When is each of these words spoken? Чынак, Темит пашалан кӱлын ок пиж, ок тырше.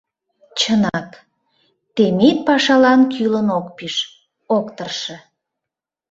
Чынак, 0.59 1.09
Темит 1.95 2.37
пашалан 2.47 3.01
кӱлын 3.13 3.47
ок 3.59 3.67
пиж, 3.77 3.95
ок 4.57 4.67
тырше. 4.75 5.15